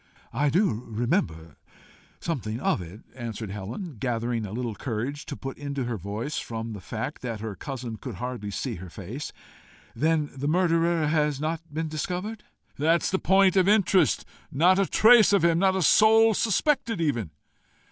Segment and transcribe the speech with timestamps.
[0.33, 1.57] "I do remember
[2.19, 6.73] something of it," answered Helen, gathering a little courage to put into her voice from
[6.73, 9.31] the fact that her cousin could hardly see her face.
[9.95, 12.43] "Then the murderer has not been discovered?"
[12.79, 14.25] "That is the point of interest.
[14.51, 15.59] Not a trace of him!
[15.59, 17.29] Not a soul suspected even!"